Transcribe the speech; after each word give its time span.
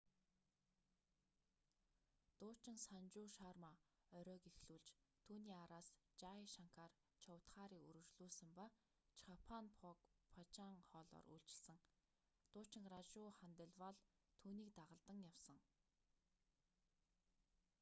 дуучин 2.39 2.77
санжу 2.87 3.23
шарма 3.35 3.71
оройг 4.19 4.43
эхлүүлж 4.51 4.87
түүний 5.25 5.55
араас 5.65 5.89
жай 6.21 6.39
шанкар 6.55 6.91
чоудхари 7.25 7.77
үргэлжлүүлсэн 7.89 8.51
ба 8.59 8.65
чхаппан 9.17 9.65
бхог 9.73 9.97
бхажан 10.31 10.77
хоолоор 10.89 11.25
үйлчилсэн 11.33 11.77
дуучин 12.53 12.83
ражу 12.93 13.23
ханделвалл 13.39 13.97
түүнийг 14.41 14.69
дагалдан 14.79 15.19
явсан 15.31 15.59